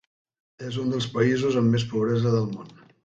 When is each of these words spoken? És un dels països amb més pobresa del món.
És 0.67 0.79
un 0.83 0.89
dels 0.95 1.07
països 1.17 1.59
amb 1.61 1.75
més 1.75 1.85
pobresa 1.93 2.33
del 2.37 2.49
món. 2.57 2.73